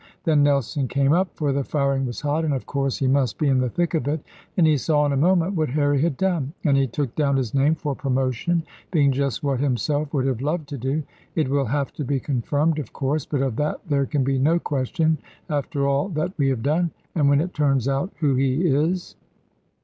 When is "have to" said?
11.65-12.03